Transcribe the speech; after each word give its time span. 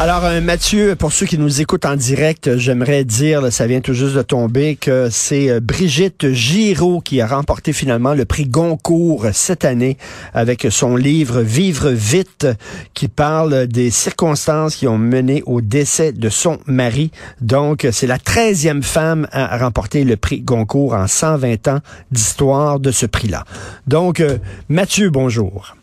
Alors, 0.00 0.24
euh, 0.24 0.40
Mathieu, 0.40 0.96
pour 0.96 1.12
ceux 1.12 1.24
qui 1.24 1.38
nous 1.38 1.60
écoutent 1.60 1.84
en 1.84 1.94
direct, 1.94 2.56
j'aimerais 2.56 3.04
dire, 3.04 3.52
ça 3.52 3.68
vient 3.68 3.80
tout 3.80 3.94
juste 3.94 4.16
de 4.16 4.22
tomber, 4.22 4.74
que 4.74 5.08
c'est 5.08 5.48
euh, 5.48 5.60
Brigitte 5.60 6.32
Giraud 6.32 7.00
qui 7.00 7.20
a 7.20 7.28
remporté 7.28 7.72
finalement 7.72 8.12
le 8.12 8.24
prix 8.24 8.44
Goncourt 8.44 9.26
cette 9.32 9.64
année 9.64 9.96
avec 10.34 10.66
son 10.68 10.96
livre 10.96 11.42
Vivre 11.42 11.90
vite, 11.90 12.48
qui 12.92 13.06
parle 13.06 13.68
des 13.68 13.92
circonstances 13.92 14.74
qui 14.74 14.88
ont 14.88 14.98
mené 14.98 15.44
au 15.46 15.60
décès 15.60 16.10
de 16.10 16.28
son 16.28 16.58
mari. 16.66 17.12
Donc, 17.40 17.86
c'est 17.92 18.08
la 18.08 18.18
treizième 18.18 18.82
femme 18.82 19.28
à 19.30 19.56
remporter 19.58 20.02
le 20.02 20.16
prix 20.16 20.40
Goncourt 20.40 20.94
en 20.94 21.06
120 21.06 21.68
ans 21.68 21.78
d'histoire 22.10 22.80
de 22.80 22.90
ce 22.90 23.06
prix-là. 23.06 23.44
Donc, 23.86 24.18
euh, 24.18 24.38
Mathieu, 24.68 25.10
bonjour. 25.10 25.76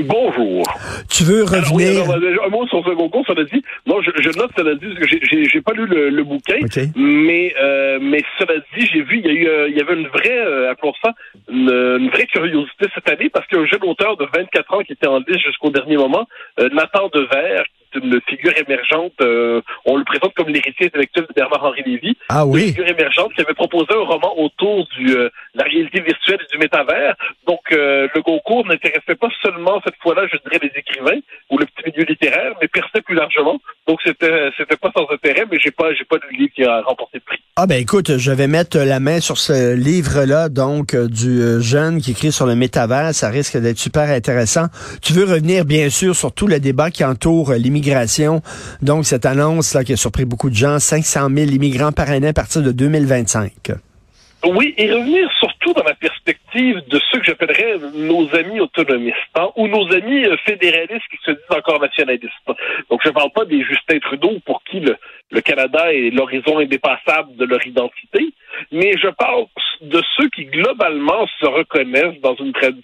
Bonjour. 0.00 0.62
Tu 1.10 1.24
veux 1.24 1.44
Alors, 1.52 1.72
oui, 1.72 1.84
revenir? 1.86 2.04
alors, 2.10 2.16
euh, 2.22 2.46
un 2.46 2.48
mot 2.50 2.66
sur 2.68 2.84
ce 2.84 2.90
concours, 2.90 3.24
ça 3.26 3.34
l'a 3.34 3.44
dit. 3.44 3.62
Non, 3.86 4.00
je, 4.02 4.10
je 4.20 4.28
note, 4.38 4.50
cela 4.56 4.74
dit, 4.74 4.86
parce 4.98 5.10
que 5.10 5.16
j'ai- 5.46 5.60
pas 5.60 5.72
lu 5.72 5.86
le, 5.86 6.08
le 6.10 6.24
bouquin, 6.24 6.58
OK. 6.62 6.78
mais 6.96 7.52
euh, 7.60 7.98
mais 8.00 8.22
cela 8.38 8.54
dit, 8.76 8.86
j'ai 8.86 9.02
vu, 9.02 9.18
il 9.18 9.26
y 9.26 9.28
a 9.28 9.32
eu, 9.32 9.46
euh, 9.48 9.68
il 9.68 9.76
y 9.76 9.80
avait 9.80 9.94
une 9.94 10.06
vraie, 10.08 10.38
euh, 10.38 10.70
appelons 10.70 10.92
ça, 11.02 11.12
une, 11.50 11.68
une 11.68 12.08
vraie 12.10 12.26
curiosité 12.26 12.86
cette 12.94 13.08
année, 13.10 13.28
parce 13.28 13.46
qu'un 13.48 13.66
jeune 13.66 13.82
auteur 13.84 14.16
de 14.16 14.26
24 14.34 14.74
ans 14.74 14.80
qui 14.82 14.92
était 14.92 15.06
en 15.08 15.18
liste 15.18 15.44
jusqu'au 15.44 15.70
dernier 15.70 15.96
moment, 15.96 16.26
euh, 16.60 16.68
Nathan 16.72 17.08
Devers, 17.12 17.64
une 18.02 18.20
figure 18.28 18.52
émergente, 18.56 19.12
euh, 19.20 19.60
on 19.84 19.96
le 19.96 20.04
présente 20.04 20.34
comme 20.34 20.48
l'héritier 20.48 20.86
intellectuel 20.86 21.26
de 21.28 21.34
Bernard-Henri 21.34 21.82
Lévy, 21.84 22.16
Ah 22.28 22.42
une 22.44 22.50
oui? 22.50 22.66
figure 22.68 22.88
émergente 22.88 23.32
qui 23.34 23.40
avait 23.40 23.54
proposé 23.54 23.86
un 23.94 24.04
roman 24.04 24.38
autour 24.38 24.86
du, 24.96 25.10
euh, 25.16 25.24
de 25.54 25.58
la 25.58 25.64
réalité 25.64 26.00
virtuelle 26.00 26.38
et 26.42 26.52
du 26.52 26.58
métavers. 26.58 27.14
Donc, 27.46 27.60
euh, 27.72 28.08
le 28.14 28.22
concours 28.22 28.66
n'intéressait 28.66 29.14
pas 29.14 29.28
seulement 29.42 29.80
cette 29.84 29.96
fois-là, 30.02 30.26
je 30.32 30.36
dirais, 30.48 30.60
les 30.62 30.78
écrivains 30.78 31.20
ou 31.50 31.58
le 31.58 31.66
petit 31.66 31.90
milieu 31.90 32.04
littéraire, 32.04 32.52
mais 32.60 32.68
perçait 32.68 33.00
plus 33.02 33.14
largement. 33.14 33.58
Donc, 33.88 34.00
c'était 34.04 34.50
c'était 34.58 34.76
pas 34.76 34.90
sans 34.94 35.06
intérêt, 35.10 35.44
mais 35.50 35.58
j'ai 35.58 35.70
pas 35.70 35.94
j'ai 35.94 36.04
pas 36.04 36.16
de 36.16 36.36
livre 36.36 36.52
qui 36.54 36.62
a 36.62 36.82
remporté 36.82 37.16
le 37.16 37.20
prix. 37.20 37.42
Ah 37.56 37.66
ben 37.66 37.80
écoute, 37.80 38.18
je 38.18 38.30
vais 38.30 38.46
mettre 38.46 38.78
la 38.78 39.00
main 39.00 39.20
sur 39.20 39.38
ce 39.38 39.74
livre-là, 39.74 40.50
donc 40.50 40.92
euh, 40.92 41.08
du 41.08 41.40
euh, 41.40 41.60
jeune 41.60 42.00
qui 42.02 42.10
écrit 42.10 42.30
sur 42.30 42.44
le 42.44 42.54
métavers. 42.54 43.14
Ça 43.14 43.30
risque 43.30 43.56
d'être 43.56 43.78
super 43.78 44.10
intéressant. 44.10 44.66
Tu 45.00 45.14
veux 45.14 45.24
revenir 45.24 45.64
bien 45.64 45.88
sûr 45.88 46.14
sur 46.14 46.32
tout 46.34 46.46
le 46.46 46.60
débat 46.60 46.90
qui 46.90 47.02
entoure 47.02 47.52
euh, 47.52 47.56
l'immigration. 47.56 48.42
Donc 48.82 49.06
cette 49.06 49.24
annonce 49.24 49.72
là 49.72 49.84
qui 49.84 49.94
a 49.94 49.96
surpris 49.96 50.26
beaucoup 50.26 50.50
de 50.50 50.54
gens, 50.54 50.78
500 50.78 51.30
000 51.34 51.50
immigrants 51.50 51.92
par 51.92 52.10
année 52.10 52.28
à 52.28 52.32
partir 52.34 52.60
de 52.60 52.72
2025. 52.72 53.72
Oui, 54.44 54.74
et 54.76 54.92
revenir 54.92 55.28
dans 55.72 55.84
la 55.84 55.94
perspective 55.94 56.82
de 56.88 57.00
ceux 57.10 57.20
que 57.20 57.26
j'appellerais 57.26 57.76
nos 57.94 58.34
amis 58.34 58.60
autonomistes, 58.60 59.16
hein, 59.34 59.48
ou 59.56 59.68
nos 59.68 59.92
amis 59.92 60.24
euh, 60.24 60.36
fédéralistes 60.44 61.08
qui 61.10 61.18
se 61.24 61.30
disent 61.32 61.56
encore 61.56 61.80
nationalistes. 61.80 62.32
Donc, 62.90 63.00
je 63.02 63.08
ne 63.08 63.14
parle 63.14 63.30
pas 63.30 63.44
des 63.44 63.62
Justin 63.62 63.98
Trudeau 63.98 64.38
pour 64.44 64.62
qui 64.64 64.80
le, 64.80 64.96
Canada 65.40 65.92
est 65.92 66.10
l'horizon 66.10 66.58
indépassable 66.58 67.36
de 67.36 67.44
leur 67.44 67.64
identité, 67.66 68.32
mais 68.72 68.92
je 68.98 69.08
parle 69.08 69.46
de 69.82 70.02
ceux 70.16 70.28
qui 70.30 70.44
globalement 70.46 71.26
se 71.40 71.46
reconnaissent 71.46 72.20
dans 72.22 72.34
une 72.36 72.52
tradition 72.52 72.82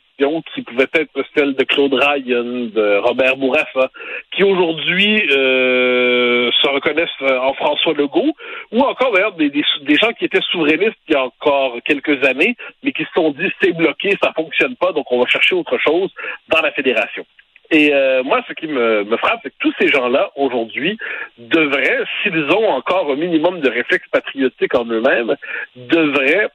qui 0.55 0.63
pouvait 0.63 0.87
être 0.95 1.25
celle 1.37 1.55
de 1.55 1.65
Claude 1.65 1.95
Ryan, 1.95 2.45
de 2.45 2.98
Robert 2.98 3.37
Bourassa, 3.37 3.91
qui 4.31 4.45
aujourd'hui 4.45 5.23
euh, 5.33 6.51
se 6.63 6.69
reconnaissent 6.69 7.09
euh, 7.23 7.39
en 7.39 7.55
François 7.55 7.95
Legault, 7.95 8.33
ou 8.70 8.81
encore 8.81 9.13
d'ailleurs 9.13 9.33
des 9.35 9.97
gens 9.97 10.13
qui 10.13 10.25
étaient 10.27 10.41
souverainistes 10.53 10.95
il 11.08 11.14
y 11.14 11.17
a 11.17 11.25
encore 11.25 11.77
quelques 11.85 12.25
années, 12.25 12.57
mais 12.83 12.92
qui 12.92 13.05
se 13.05 13.12
sont 13.14 13.30
dit 13.30 13.51
c'est 13.62 13.73
bloqué, 13.73 14.17
ça 14.23 14.33
fonctionne 14.35 14.77
pas, 14.77 14.92
donc 14.92 15.11
on 15.11 15.20
va 15.20 15.27
chercher 15.27 15.55
autre 15.55 15.79
chose 15.79 16.11
dans 16.48 16.61
la 16.61 16.73
fédération. 16.73 17.24
Et 17.70 17.95
euh, 17.95 18.23
moi, 18.23 18.42
ce 18.46 18.52
qui 18.52 18.67
me, 18.67 19.05
me 19.05 19.17
frappe, 19.17 19.40
c'est 19.42 19.51
que 19.51 19.57
tous 19.58 19.74
ces 19.80 19.89
gens-là, 19.89 20.30
aujourd'hui, 20.36 20.98
devraient, 21.39 22.05
s'ils 22.23 22.45
ont 22.51 22.68
encore 22.68 23.11
un 23.11 23.17
minimum 23.17 23.61
de 23.61 23.70
réflexe 23.70 24.07
patriotique 24.13 24.74
en 24.74 24.84
eux-mêmes, 24.84 25.34
devraient 25.74 26.48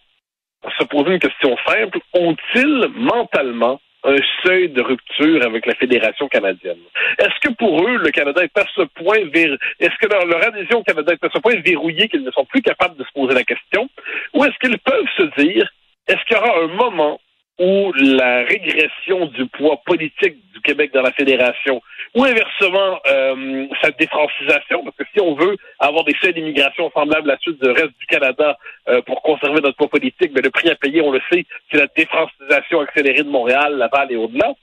se 0.78 0.84
poser 0.86 1.14
une 1.14 1.20
question 1.20 1.58
simple. 1.66 2.00
Ont-ils 2.14 2.90
mentalement 2.96 3.82
un 4.04 4.16
seuil 4.46 4.70
de 4.70 4.82
rupture 4.82 5.44
avec 5.44 5.66
la 5.66 5.76
Fédération 5.76 6.28
canadienne? 6.28 6.78
Est-ce 7.18 7.40
que 7.42 7.54
pour 7.56 7.86
eux, 7.86 7.98
le 7.98 8.12
Canada 8.12 8.44
est 8.44 8.58
à 8.58 8.66
ce 8.76 8.84
point 8.84 9.20
ver... 9.34 9.58
est-ce 9.80 9.98
que 10.00 10.08
leur, 10.08 10.26
leur 10.26 10.44
adhésion 10.48 10.80
au 10.80 10.84
Canada 10.84 11.12
est 11.12 11.26
à 11.26 11.30
ce 11.34 11.40
point 11.40 11.56
verrouillée 11.66 12.08
qu'ils 12.08 12.24
ne 12.24 12.32
sont 12.32 12.46
plus 12.46 12.62
capables 12.62 12.96
de 12.98 13.04
se 13.04 13.12
poser 13.14 13.34
la 13.34 13.44
question? 13.44 13.90
Ou 14.34 14.46
est-ce 14.46 14.58
qu'ils 14.60 14.80
peuvent 14.80 15.10
se 15.18 15.42
dire, 15.42 15.70
est-ce 16.10 16.26
qu'il 16.26 16.36
y 16.36 16.40
aura 16.40 16.60
un 16.64 16.68
moment 16.68 17.20
où 17.60 17.92
la 17.94 18.44
régression 18.46 19.26
du 19.28 19.46
poids 19.48 19.82
politique 19.86 20.38
du 20.54 20.62
Québec 20.62 20.92
dans 20.94 21.02
la 21.02 21.12
fédération, 21.12 21.82
ou 22.16 22.24
inversement 22.24 23.00
euh, 23.06 23.68
sa 23.82 23.92
défrancisation, 23.92 24.84
parce 24.84 24.96
que 24.96 25.04
si 25.14 25.22
on 25.22 25.36
veut 25.36 25.58
avoir 25.80 26.06
des 26.06 26.16
seuils 26.22 26.34
d'immigration 26.34 26.90
semblables 26.92 27.30
à 27.30 27.38
ceux 27.44 27.54
du 27.54 27.70
reste 27.70 27.98
du 28.00 28.06
Canada 28.08 28.58
euh, 28.88 29.02
pour 29.02 29.22
conserver 29.22 29.60
notre 29.62 29.76
poids 29.76 29.90
politique, 29.90 30.32
mais 30.34 30.42
le 30.42 30.50
prix 30.50 30.70
à 30.70 30.76
payer, 30.76 31.02
on 31.02 31.12
le 31.12 31.22
sait, 31.32 31.46
c'est 31.70 31.78
la 31.78 31.88
défrancisation 31.96 32.80
accélérée 32.80 33.24
de 33.24 33.30
Montréal, 33.30 33.78
Laval 33.78 34.12
et 34.12 34.16
au-delà, 34.16 34.54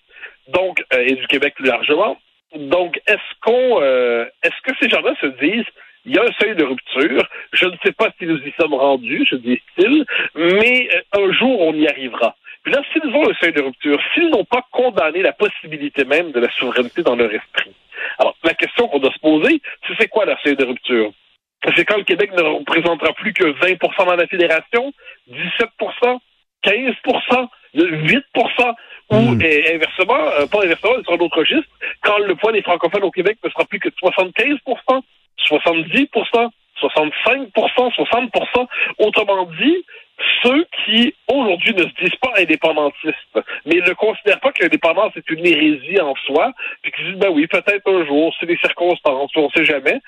donc 0.49 0.83
euh, 0.95 1.05
et 1.07 1.15
du 1.15 1.27
Québec 1.27 1.55
plus 1.55 1.67
largement. 1.67 2.17
Donc, 2.55 2.99
est-ce 3.07 3.41
qu'on, 3.43 3.83
euh, 3.83 4.25
est-ce 4.43 4.61
que 4.63 4.77
ces 4.81 4.89
gens-là 4.89 5.15
se 5.21 5.27
disent 5.27 5.67
il 6.06 6.15
y 6.15 6.19
a 6.19 6.22
un 6.22 6.33
seuil 6.41 6.55
de 6.55 6.65
rupture. 6.65 7.28
Je 7.53 7.67
ne 7.67 7.77
sais 7.84 7.93
pas 7.93 8.11
si 8.19 8.27
nous 8.27 8.39
y 8.39 8.53
sommes 8.59 8.75
rendus, 8.75 9.27
je 9.31 9.37
dis-t-il, 9.37 10.05
mais 10.34 10.89
euh, 10.94 11.25
un 11.27 11.33
jour 11.33 11.61
on 11.61 11.75
y 11.75 11.87
arrivera. 11.87 12.37
Puis 12.62 12.72
là, 12.72 12.83
s'ils 12.93 13.15
ont 13.15 13.31
un 13.31 13.34
seuil 13.34 13.53
de 13.53 13.62
rupture, 13.62 14.00
s'ils 14.15 14.31
n'ont 14.31 14.45
pas 14.45 14.65
condamné 14.72 15.22
la 15.22 15.33
possibilité 15.33 16.05
même 16.05 16.33
de 16.33 16.41
la 16.41 16.50
souveraineté 16.53 17.03
dans 17.03 17.15
leur 17.15 17.33
esprit. 17.33 17.72
Alors, 18.19 18.37
la 18.45 18.55
question 18.55 18.89
qu'on 18.89 18.99
doit 18.99 19.12
se 19.12 19.21
poser, 19.21 19.61
c'est 19.87 19.95
c'est 19.99 20.09
quoi 20.09 20.25
leur 20.25 20.41
seuil 20.41 20.56
de 20.56 20.65
rupture? 20.65 21.12
C'est 21.75 21.84
quand 21.84 21.97
le 21.97 22.05
Québec 22.05 22.33
ne 22.33 22.43
représentera 22.43 23.12
plus 23.15 23.33
que 23.33 23.45
20% 23.45 24.06
dans 24.06 24.16
la 24.16 24.27
fédération, 24.27 24.93
17 25.28 25.69
15% 26.65 27.49
8% 27.75 28.75
ou 29.11 29.34
Mm. 29.34 29.41
et, 29.41 29.75
inversement, 29.75 30.19
euh, 30.41 30.47
pas 30.47 30.65
inversement, 30.65 31.03
sur 31.05 31.12
un 31.12 31.19
autre 31.19 31.39
registre, 31.39 31.69
quand 32.03 32.19
le 32.19 32.34
poids 32.34 32.53
des 32.53 32.62
francophones 32.62 33.05
au 33.05 33.11
Québec 33.11 33.39
ne 33.45 33.50
sera 33.50 33.65
plus 33.65 33.78
que 33.78 33.89
75 33.97 34.59
70% 35.49 36.51
65% 36.81 37.51
60% 37.57 38.67
Autrement 38.99 39.49
dit, 39.59 39.85
ceux 40.43 40.67
qui, 40.85 41.15
aujourd'hui, 41.29 41.75
ne 41.75 41.83
se 41.83 41.95
disent 42.01 42.19
pas 42.21 42.33
indépendantistes, 42.37 43.39
mais 43.65 43.77
ne 43.77 43.93
considèrent 43.95 44.41
pas 44.41 44.53
que 44.53 44.63
l'indépendance 44.63 45.13
est 45.17 45.29
une 45.31 45.47
hérésie 45.47 46.01
en 46.01 46.15
soi, 46.27 46.53
puis 46.83 46.93
qui 46.93 47.03
disent, 47.05 47.19
ben 47.19 47.31
oui, 47.31 47.47
peut-être 47.47 47.91
un 47.91 48.07
jour, 48.07 48.35
c'est 48.39 48.47
des 48.47 48.59
circonstances, 48.59 49.31
on 49.37 49.45
ne 49.47 49.51
sait 49.51 49.65
jamais. 49.65 50.01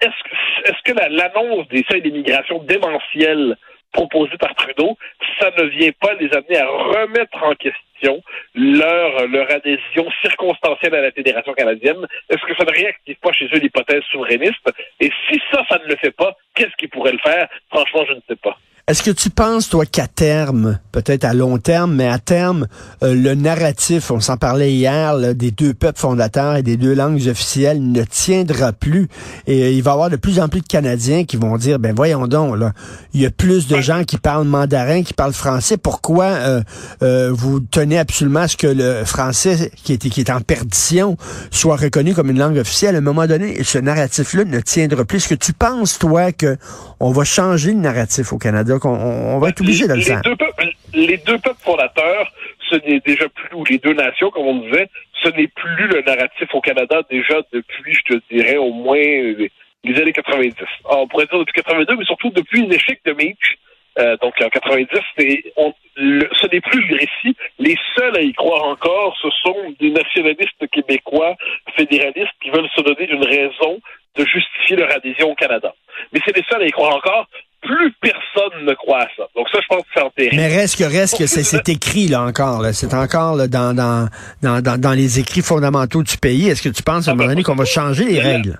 Est-ce 0.00 0.82
que, 0.84 0.92
l'annonce 0.92 1.68
des 1.68 1.84
seuils 1.90 2.02
d'immigration 2.02 2.58
démentiels 2.60 3.56
proposés 3.92 4.36
par 4.38 4.54
Trudeau, 4.54 4.96
ça 5.38 5.50
ne 5.58 5.64
vient 5.64 5.90
pas 6.00 6.14
les 6.14 6.32
amener 6.32 6.58
à 6.58 6.66
remettre 6.66 7.42
en 7.42 7.54
question 7.54 8.22
leur, 8.54 9.26
leur 9.26 9.50
adhésion 9.50 10.10
circonstancielle 10.22 10.94
à 10.94 11.02
la 11.02 11.12
Fédération 11.12 11.52
canadienne? 11.52 12.06
Est-ce 12.28 12.44
que 12.46 12.54
ça 12.56 12.64
ne 12.64 12.72
réactive 12.72 13.16
pas 13.20 13.32
chez 13.32 13.46
eux 13.46 13.58
l'hypothèse 13.58 14.02
souverainiste? 14.10 14.70
Et 15.00 15.10
si 15.28 15.40
ça, 15.52 15.64
ça 15.68 15.78
ne 15.78 15.88
le 15.88 15.96
fait 15.96 16.10
pas, 16.10 16.36
qu'est-ce 16.54 16.76
qui 16.78 16.88
pourrait 16.88 17.12
le 17.12 17.18
faire? 17.18 17.48
Franchement, 17.70 18.04
je 18.08 18.14
ne 18.14 18.20
sais 18.28 18.36
pas. 18.36 18.56
Est-ce 18.90 19.04
que 19.04 19.12
tu 19.12 19.30
penses, 19.30 19.68
toi, 19.68 19.86
qu'à 19.86 20.08
terme, 20.08 20.80
peut-être 20.90 21.24
à 21.24 21.32
long 21.32 21.58
terme, 21.58 21.94
mais 21.94 22.08
à 22.08 22.18
terme, 22.18 22.66
euh, 23.04 23.14
le 23.14 23.36
narratif, 23.36 24.10
on 24.10 24.18
s'en 24.18 24.36
parlait 24.36 24.72
hier, 24.72 25.14
là, 25.14 25.32
des 25.32 25.52
deux 25.52 25.74
peuples 25.74 26.00
fondateurs 26.00 26.56
et 26.56 26.64
des 26.64 26.76
deux 26.76 26.92
langues 26.92 27.24
officielles 27.28 27.80
ne 27.92 28.02
tiendra 28.02 28.72
plus. 28.72 29.06
Et 29.46 29.62
euh, 29.62 29.70
il 29.70 29.84
va 29.84 29.92
y 29.92 29.94
avoir 29.94 30.10
de 30.10 30.16
plus 30.16 30.40
en 30.40 30.48
plus 30.48 30.60
de 30.60 30.66
Canadiens 30.66 31.22
qui 31.22 31.36
vont 31.36 31.56
dire, 31.56 31.78
ben 31.78 31.94
voyons 31.94 32.26
donc, 32.26 32.56
là, 32.56 32.72
il 33.14 33.20
y 33.20 33.26
a 33.26 33.30
plus 33.30 33.68
de 33.68 33.80
gens 33.80 34.02
qui 34.02 34.18
parlent 34.18 34.44
mandarin, 34.44 35.04
qui 35.04 35.14
parlent 35.14 35.34
français. 35.34 35.76
Pourquoi 35.76 36.24
euh, 36.24 36.62
euh, 37.04 37.30
vous 37.32 37.60
tenez 37.60 37.96
absolument 37.96 38.40
à 38.40 38.48
ce 38.48 38.56
que 38.56 38.66
le 38.66 39.04
français, 39.04 39.70
qui 39.84 39.92
est, 39.92 39.98
qui 39.98 40.20
est 40.20 40.30
en 40.30 40.40
perdition, 40.40 41.16
soit 41.52 41.76
reconnu 41.76 42.12
comme 42.12 42.30
une 42.30 42.40
langue 42.40 42.58
officielle? 42.58 42.96
À 42.96 42.98
un 42.98 43.02
moment 43.02 43.28
donné, 43.28 43.62
ce 43.62 43.78
narratif-là 43.78 44.46
ne 44.46 44.58
tiendra 44.58 45.04
plus. 45.04 45.18
Est-ce 45.18 45.28
que 45.28 45.34
tu 45.36 45.52
penses, 45.52 45.96
toi, 46.00 46.32
que 46.32 46.56
on 46.98 47.12
va 47.12 47.22
changer 47.22 47.72
le 47.72 47.78
narratif 47.78 48.32
au 48.32 48.38
Canada, 48.38 48.79
qu'on 48.80 48.98
on 48.98 49.38
va 49.38 49.48
être 49.50 49.60
obligé 49.60 49.86
de 49.86 49.94
le 49.94 50.00
faire? 50.00 50.20
Deux 50.22 50.36
peuples, 50.36 50.68
les 50.94 51.18
deux 51.18 51.38
peuples 51.38 51.62
fondateurs, 51.62 52.32
ce 52.68 52.76
n'est 52.76 53.00
déjà 53.00 53.28
plus, 53.28 53.54
ou 53.54 53.64
les 53.64 53.78
deux 53.78 53.94
nations, 53.94 54.30
comme 54.30 54.46
on 54.46 54.58
disait, 54.62 54.88
ce 55.22 55.28
n'est 55.28 55.48
plus 55.48 55.86
le 55.88 56.02
narratif 56.02 56.48
au 56.54 56.60
Canada 56.60 57.02
déjà 57.10 57.40
depuis, 57.52 57.94
je 57.94 58.14
te 58.14 58.20
dirais, 58.30 58.56
au 58.56 58.72
moins 58.72 58.96
euh, 58.98 59.48
les 59.84 60.00
années 60.00 60.12
90. 60.12 60.54
Alors, 60.88 61.02
on 61.02 61.08
pourrait 61.08 61.26
dire 61.26 61.38
depuis 61.38 61.52
82, 61.52 61.96
mais 61.96 62.04
surtout 62.04 62.30
depuis 62.30 62.66
l'échec 62.66 63.00
de 63.04 63.12
Meach, 63.12 63.56
Euh, 63.98 64.16
donc 64.22 64.34
en 64.40 64.48
90, 64.48 64.86
c'est, 65.18 65.42
on, 65.56 65.74
ce 65.96 66.46
n'est 66.52 66.60
plus 66.60 66.80
le 66.88 66.96
récit. 66.96 67.36
Les 67.58 67.76
seuls 67.96 68.16
à 68.16 68.22
y 68.22 68.32
croire 68.32 68.64
encore, 68.64 69.16
ce 69.20 69.28
sont 69.42 69.74
des 69.80 69.90
nationalistes 69.90 70.64
québécois 70.70 71.34
fédéralistes 71.76 72.36
qui 72.40 72.50
veulent 72.50 72.70
se 72.74 72.82
donner 72.82 73.10
une 73.10 73.24
raison 73.24 73.80
de 74.16 74.24
justifier 74.24 74.76
leur 74.76 74.90
adhésion 74.94 75.30
au 75.32 75.34
Canada. 75.34 75.74
Mais 76.12 76.20
c'est 76.24 76.36
les 76.36 76.44
seuls 76.48 76.62
à 76.62 76.66
y 76.66 76.70
croire 76.70 76.94
encore. 76.94 77.26
Plus 77.70 77.92
personne 78.00 78.64
ne 78.64 78.74
croit 78.74 79.02
à 79.02 79.08
ça. 79.16 79.28
Donc 79.36 79.48
ça, 79.48 79.60
je 79.62 79.66
pense 79.68 79.82
que 79.82 79.88
c'est 79.94 80.02
enterré. 80.02 80.30
Mais 80.32 80.48
reste 80.48 80.76
que 80.76 80.84
reste 80.84 81.18
que 81.18 81.26
c'est 81.26 81.68
écrit 81.68 82.08
là 82.08 82.22
encore. 82.22 82.64
C'est 82.72 82.94
encore 82.94 83.36
là, 83.36 83.46
dans, 83.46 83.74
dans, 83.74 84.08
dans, 84.42 84.80
dans, 84.80 84.92
les 84.92 85.20
écrits 85.20 85.42
fondamentaux 85.42 86.02
du 86.02 86.16
pays. 86.16 86.48
Est-ce 86.48 86.62
que 86.62 86.68
tu 86.68 86.82
penses 86.82 87.06
à 87.06 87.12
un 87.12 87.14
moment 87.14 87.28
donné 87.28 87.44
qu'on 87.44 87.54
va 87.54 87.64
changer 87.64 88.04
les 88.04 88.20
règles? 88.20 88.58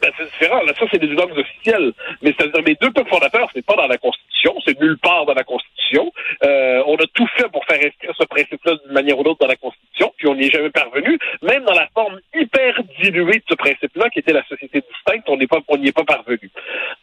Ben, 0.00 0.10
c'est 0.16 0.24
différent. 0.24 0.62
Là, 0.64 0.72
ça, 0.78 0.86
c'est 0.90 0.98
des 0.98 1.08
langues 1.08 1.36
officielles. 1.36 1.92
Mais 2.22 2.34
c'est-à-dire, 2.38 2.62
les 2.64 2.76
deux 2.80 2.90
peuples 2.90 3.10
fondateurs, 3.10 3.50
c'est 3.54 3.66
pas 3.66 3.76
dans 3.76 3.86
la 3.86 3.98
Constitution, 3.98 4.54
c'est 4.64 4.80
nulle 4.80 4.98
part 4.98 5.26
dans 5.26 5.34
la 5.34 5.44
Constitution. 5.44 5.77
Euh, 6.44 6.82
on 6.86 6.96
a 6.96 7.06
tout 7.14 7.26
fait 7.36 7.48
pour 7.50 7.64
faire 7.64 7.78
inscrire 7.84 8.12
ce 8.18 8.24
principe-là 8.24 8.76
d'une 8.84 8.92
manière 8.92 9.18
ou 9.18 9.22
d'autre 9.22 9.40
dans 9.40 9.46
la 9.46 9.56
Constitution, 9.56 10.12
puis 10.16 10.28
on 10.28 10.34
n'y 10.34 10.46
est 10.46 10.50
jamais 10.50 10.70
parvenu. 10.70 11.18
Même 11.42 11.64
dans 11.64 11.74
la 11.74 11.88
forme 11.94 12.20
hyper 12.34 12.82
diluée 13.00 13.38
de 13.38 13.44
ce 13.48 13.54
principe-là, 13.54 14.10
qui 14.10 14.20
était 14.20 14.32
la 14.32 14.44
société 14.44 14.82
distincte, 14.82 15.28
on 15.28 15.36
n'y 15.36 15.88
est 15.88 15.92
pas 15.92 16.04
parvenu. 16.04 16.50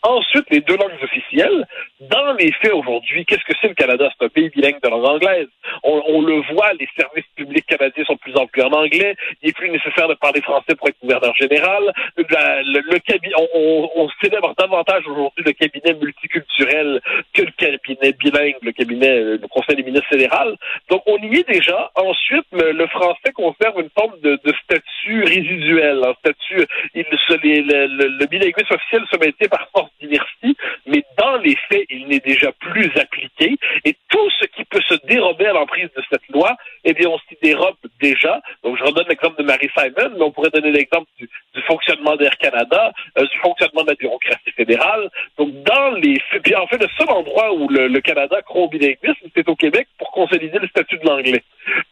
Ensuite, 0.03 0.45
les 0.49 0.61
deux 0.61 0.77
langues 0.77 1.03
officielles. 1.03 1.65
Dans 2.09 2.33
les 2.33 2.51
faits 2.51 2.73
aujourd'hui, 2.73 3.25
qu'est-ce 3.25 3.43
que 3.45 3.53
c'est 3.61 3.69
le 3.69 3.73
Canada? 3.73 4.09
C'est 4.17 4.25
un 4.25 4.29
pays 4.29 4.49
bilingue 4.49 4.81
de 4.81 4.89
langue 4.89 5.05
anglaise. 5.05 5.47
On, 5.83 6.03
on, 6.07 6.21
le 6.21 6.41
voit, 6.53 6.73
les 6.73 6.87
services 6.97 7.25
publics 7.35 7.65
canadiens 7.65 8.03
sont 8.05 8.13
de 8.13 8.19
plus 8.19 8.35
en 8.35 8.47
plus 8.47 8.61
en 8.61 8.71
anglais. 8.71 9.15
Il 9.41 9.47
n'est 9.47 9.53
plus 9.53 9.69
nécessaire 9.69 10.07
de 10.07 10.13
parler 10.15 10.41
français 10.41 10.75
pour 10.75 10.87
être 10.87 10.97
gouverneur 11.01 11.33
général. 11.35 11.93
le, 12.17 12.81
le 12.91 12.99
cabinet, 12.99 13.35
on, 13.37 13.89
on, 13.95 14.09
célèbre 14.21 14.53
davantage 14.57 15.07
aujourd'hui 15.07 15.43
le 15.45 15.51
cabinet 15.53 15.93
multiculturel 15.93 17.01
que 17.33 17.41
le 17.43 17.51
cabinet 17.57 18.13
bilingue, 18.13 18.55
le 18.61 18.71
cabinet, 18.71 19.21
le 19.21 19.47
Conseil 19.47 19.75
des 19.75 19.83
ministres 19.83 20.09
fédéral. 20.09 20.55
Donc, 20.89 21.01
on 21.05 21.17
y 21.17 21.39
est 21.39 21.47
déjà. 21.47 21.91
Ensuite, 21.95 22.45
le, 22.51 22.85
français 22.87 23.31
conserve 23.33 23.79
une 23.79 23.89
forme 23.97 24.19
de, 24.21 24.39
de 24.43 24.53
statut 24.63 25.23
résiduel, 25.23 26.03
un 26.03 26.13
statut, 26.13 26.65
il, 26.93 27.05
se, 27.27 27.33
le, 27.33 27.87
le, 27.87 28.07
le, 28.19 28.25
bilinguisme 28.27 28.73
officiel 28.73 29.03
se 29.11 29.17
maintient 29.17 29.47
par 29.47 29.67
force 29.73 29.91
d'inertie, 29.99 30.54
mais 30.95 31.03
dans 31.17 31.35
les 31.37 31.55
faits, 31.67 31.85
il 31.89 32.07
n'est 32.07 32.19
déjà 32.19 32.51
plus 32.53 32.89
appliqué. 32.95 33.57
Et 33.83 33.95
tout 34.09 34.29
ce 34.39 34.45
qui 34.45 34.63
peut 34.63 34.81
se 34.87 34.95
dérober 35.05 35.45
à 35.47 35.53
l'emprise 35.53 35.89
de 35.95 36.01
cette 36.09 36.27
loi, 36.29 36.55
eh 36.85 36.93
bien, 36.93 37.09
on 37.09 37.19
s'y 37.27 37.37
dérobe 37.41 37.75
déjà. 37.99 38.41
Donc, 38.63 38.77
je 38.77 38.83
redonne 38.83 39.07
l'exemple 39.09 39.41
de 39.41 39.45
Marie 39.45 39.69
Simon, 39.77 40.15
mais 40.15 40.21
on 40.21 40.31
pourrait 40.31 40.51
donner 40.51 40.71
l'exemple 40.71 41.07
du, 41.19 41.29
fonctionnement 41.67 42.15
d'Air 42.15 42.37
Canada, 42.37 42.93
euh, 43.17 43.25
du 43.25 43.37
fonctionnement 43.39 43.83
de 43.83 43.89
la 43.89 43.95
bureaucratie 43.95 44.51
fédérale. 44.51 45.09
Donc, 45.37 45.51
dans 45.63 45.91
les 45.95 46.19
faits, 46.31 46.43
puis 46.43 46.55
en 46.55 46.67
fait, 46.67 46.77
le 46.77 46.87
seul 46.97 47.09
endroit 47.09 47.53
où 47.53 47.67
le, 47.67 47.87
le 47.87 48.01
Canada 48.01 48.41
croit 48.43 48.63
au 48.63 48.69
bilinguisme, 48.69 49.27
c'est 49.35 49.49
au 49.49 49.55
Québec 49.55 49.87
pour 49.97 50.11
consolider 50.11 50.59
le 50.59 50.67
statut 50.67 50.97
de 50.97 51.05
l'anglais. 51.05 51.43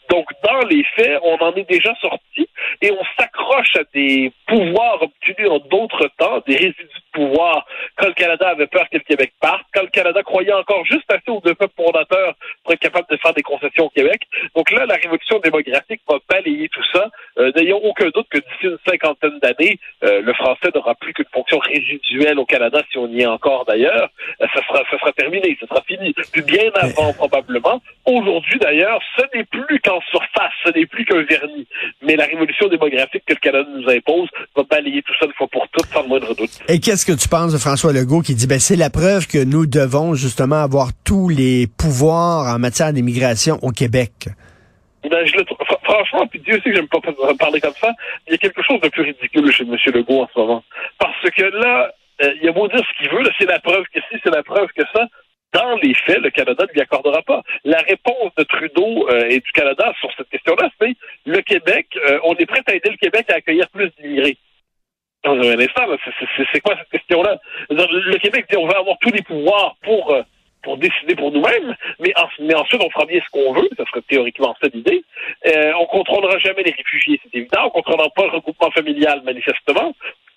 Donc, 0.10 0.28
dans 0.48 0.66
les 0.68 0.84
faits, 0.96 1.20
on 1.24 1.38
en 1.38 1.54
est 1.56 1.68
déjà 1.70 1.94
sorti 2.00 2.48
et 2.82 2.92
on 2.92 3.04
s'accroche 3.18 3.76
à 3.76 3.84
des 3.94 4.32
pouvoirs 4.48 5.02
obtenus 5.02 5.50
en 5.50 5.60
d'autres 5.60 6.10
temps, 6.18 6.42
des 6.48 6.56
résidus 6.56 7.03
pouvoir, 7.14 7.66
quand 7.98 8.08
le 8.08 8.14
Canada 8.14 8.50
avait 8.50 8.68
peur 8.68 8.84
que 8.92 8.98
le 8.98 9.04
Québec 9.04 9.34
parte, 9.40 9.64
quand 9.74 9.84
le 9.84 9.90
Canada 9.90 10.22
croyait 10.24 10.54
encore 10.54 10.84
juste 10.86 11.10
assez 11.10 11.30
aux 11.30 11.42
deux 11.42 11.56
peuples 11.56 11.74
fondateurs 11.76 12.23
capable 12.78 13.08
de 13.10 13.18
faire 13.18 13.34
des 13.34 13.42
concessions 13.42 13.86
au 13.86 13.90
Québec. 13.90 14.22
Donc 14.56 14.72
là, 14.72 14.86
la 14.86 14.96
révolution 14.96 15.40
démographique 15.40 16.02
va 16.08 16.18
balayer 16.30 16.70
tout 16.70 16.84
ça. 16.94 17.10
Euh, 17.40 17.52
N'ayons 17.56 17.84
aucun 17.84 18.10
doute 18.10 18.28
que 18.30 18.38
d'ici 18.38 18.64
une 18.64 18.78
cinquantaine 18.88 19.40
d'années, 19.40 19.80
euh, 20.04 20.22
le 20.22 20.34
français 20.34 20.70
n'aura 20.74 20.96
plus 20.96 21.14
qu'une 21.14 21.26
fonction 21.34 21.60
résiduelle 21.60 22.40
au 22.40 22.46
Canada, 22.46 22.82
si 22.92 22.98
on 22.98 23.08
y 23.08 23.22
est 23.22 23.26
encore 23.26 23.66
d'ailleurs. 23.66 24.10
Euh, 24.42 24.48
ça 24.54 24.62
sera, 24.68 24.84
ça 24.90 25.00
sera 25.00 25.12
terminé, 25.14 25.58
ça 25.60 25.68
sera 25.68 25.82
fini. 25.88 26.14
Puis 26.32 26.42
bien 26.42 26.70
avant, 26.76 27.14
probablement. 27.14 27.82
Aujourd'hui, 28.06 28.60
d'ailleurs, 28.60 29.00
ce 29.18 29.24
n'est 29.36 29.46
plus 29.46 29.80
qu'en 29.80 30.00
surface, 30.10 30.54
ce 30.66 30.72
n'est 30.72 30.86
plus 30.86 31.06
qu'un 31.06 31.24
vernis. 31.24 31.68
Mais 32.02 32.16
la 32.16 32.26
révolution 32.26 32.68
démographique 32.68 33.24
que 33.26 33.34
le 33.34 33.40
Canada 33.40 33.70
nous 33.76 33.90
impose 33.90 34.30
va 34.56 34.64
balayer 34.64 35.02
tout 35.02 35.14
ça 35.20 35.26
une 35.26 35.34
fois 35.34 35.48
pour 35.48 35.68
toutes, 35.70 35.88
sans 35.88 36.04
le 36.04 36.08
moindre 36.10 36.36
doute. 36.36 36.52
Et 36.68 36.80
qu'est-ce 36.80 37.06
que 37.06 37.14
tu 37.14 37.28
penses 37.28 37.54
de 37.54 37.58
François 37.58 37.94
Legault 37.94 38.22
qui 38.22 38.36
dit, 38.36 38.48
ben, 38.48 38.60
c'est 38.60 38.76
la 38.76 38.90
preuve 38.90 39.28
que 39.28 39.44
nous 39.44 39.66
devons 39.66 40.14
justement 40.16 40.62
avoir 40.62 40.90
tous 41.06 41.30
les 41.30 41.68
pouvoirs 41.68 42.54
en 42.54 42.60
matière 42.64 42.94
d'immigration 42.94 43.60
au 43.62 43.72
Québec? 43.72 44.30
Ben, 45.10 45.26
je 45.26 45.36
le, 45.36 45.44
franchement, 45.84 46.26
puis 46.28 46.40
Dieu 46.40 46.54
sait 46.64 46.70
que 46.70 46.76
j'aime 46.76 46.88
pas 46.88 47.00
parler 47.38 47.60
comme 47.60 47.74
ça, 47.80 47.92
il 48.26 48.32
y 48.32 48.36
a 48.36 48.38
quelque 48.38 48.64
chose 48.64 48.80
de 48.80 48.88
plus 48.88 49.04
ridicule 49.04 49.52
chez 49.52 49.64
M. 49.64 49.76
Legault 49.94 50.24
en 50.24 50.30
ce 50.34 50.40
moment. 50.40 50.64
Parce 50.98 51.30
que 51.30 51.44
là, 51.44 51.92
euh, 52.24 52.34
il 52.42 52.48
a 52.48 52.52
beau 52.54 52.68
dire 52.70 52.80
ce 52.80 52.98
qu'il 52.98 53.12
veut, 53.12 53.24
c'est 53.38 53.46
la 53.46 53.60
preuve 53.60 53.84
que 53.94 54.00
si, 54.10 54.18
c'est 54.24 54.34
la 54.34 54.44
preuve 54.44 54.70
que 54.76 54.84
ça, 54.94 55.08
dans 55.54 55.76
les 55.84 55.94
faits, 55.94 56.20
le 56.20 56.30
Canada 56.30 56.64
ne 56.66 56.74
lui 56.74 56.82
accordera 56.82 57.22
pas. 57.22 57.42
La 57.66 57.80
réponse 57.80 58.34
de 58.38 58.44
Trudeau 58.44 59.10
euh, 59.10 59.28
et 59.30 59.40
du 59.40 59.52
Canada 59.52 59.92
sur 60.00 60.10
cette 60.18 60.30
question-là, 60.30 60.70
c'est 60.80 60.96
le 61.26 61.42
Québec, 61.42 61.88
euh, 62.10 62.20
on 62.24 62.36
est 62.36 62.46
prêt 62.46 62.64
à 62.66 62.74
aider 62.74 62.90
le 62.90 62.98
Québec 62.98 63.30
à 63.30 63.36
accueillir 63.36 63.68
plus 63.70 63.92
d'immigrés. 64.00 64.38
Dans 65.26 65.36
un 65.36 65.60
instant, 65.60 65.86
c'est 66.52 66.60
quoi 66.62 66.76
cette 66.78 66.90
question-là? 66.90 67.38
Le 67.70 68.18
Québec 68.18 68.46
dit 68.50 68.58
on 68.58 68.68
veut 68.68 68.76
avoir 68.76 68.98
tous 69.00 69.12
les 69.12 69.22
pouvoirs 69.22 69.76
pour 69.82 70.14
pour 70.64 70.78
décider 70.78 71.16
pour 71.16 71.32
nous-mêmes, 71.32 71.76
mais, 72.00 72.14
mais, 72.40 72.56
ensuite 72.56 72.82
on 72.84 72.90
fera 72.90 73.06
bien 73.06 73.20
ce 73.24 73.30
qu'on 73.32 73.54
veut, 73.54 73.70
ça 73.78 73.86
serait 73.86 74.02
théoriquement 74.08 74.56
ça 74.62 74.68
l'idée. 74.74 75.04
Euh, 75.48 75.74
on 75.80 75.86
contrôlera 75.86 76.38
jamais 76.40 76.64
les 76.64 76.72
réfugiés, 76.72 77.20
c'est 77.24 77.38
évident, 77.38 77.66
on 77.66 77.70
contrôlera 77.70 78.10
pas 78.10 78.24
le 78.26 78.32
regroupement 78.32 78.72
familial 78.72 79.22
manifestement. 79.24 79.94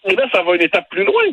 Et 0.08 0.14
là, 0.14 0.28
ça 0.32 0.42
va 0.42 0.54
une 0.54 0.62
étape 0.62 0.88
plus 0.88 1.04
loin. 1.04 1.24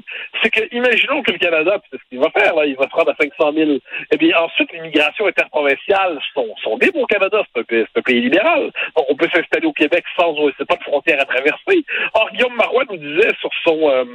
C'est 0.41 0.49
que, 0.49 0.75
imaginons 0.75 1.21
que 1.21 1.31
le 1.31 1.37
Canada, 1.37 1.79
c'est 1.91 1.97
ce 1.97 2.03
qu'il 2.09 2.19
va 2.19 2.31
faire, 2.31 2.55
là, 2.55 2.65
il 2.65 2.75
va 2.75 2.89
se 2.89 2.95
rendre 2.95 3.11
à 3.11 3.15
500 3.15 3.53
000. 3.53 3.71
Eh 4.11 4.17
bien, 4.17 4.35
ensuite, 4.39 4.71
l'immigration 4.73 5.27
interprovinciale 5.27 6.19
sont, 6.33 6.47
sont 6.63 6.77
libres 6.77 6.99
au 6.99 7.05
Canada. 7.05 7.43
C'est 7.55 7.59
un, 7.71 7.83
un, 7.95 8.01
pays 8.01 8.21
libéral. 8.21 8.71
On 8.95 9.15
peut 9.15 9.29
s'installer 9.31 9.67
au 9.67 9.73
Québec 9.73 10.03
sans, 10.17 10.35
c'est 10.57 10.67
pas 10.67 10.77
de 10.77 10.83
frontière 10.83 11.21
à 11.21 11.25
traverser. 11.25 11.85
Or, 12.15 12.31
Guillaume 12.31 12.55
Marois 12.55 12.85
nous 12.89 12.97
disait 12.97 13.33
sur 13.39 13.51
son, 13.63 13.89
euh, 13.89 14.05